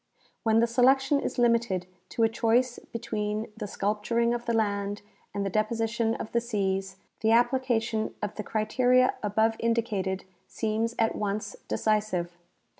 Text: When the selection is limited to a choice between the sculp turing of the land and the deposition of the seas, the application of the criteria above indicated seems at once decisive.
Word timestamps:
When 0.41 0.61
the 0.61 0.65
selection 0.65 1.19
is 1.19 1.37
limited 1.37 1.85
to 2.09 2.23
a 2.23 2.27
choice 2.27 2.79
between 2.91 3.51
the 3.55 3.67
sculp 3.67 4.03
turing 4.03 4.33
of 4.33 4.47
the 4.47 4.53
land 4.53 5.03
and 5.31 5.45
the 5.45 5.49
deposition 5.51 6.15
of 6.15 6.31
the 6.31 6.41
seas, 6.41 6.95
the 7.19 7.29
application 7.29 8.15
of 8.19 8.33
the 8.33 8.41
criteria 8.43 9.13
above 9.21 9.55
indicated 9.59 10.25
seems 10.47 10.95
at 10.97 11.15
once 11.15 11.55
decisive. 11.67 12.35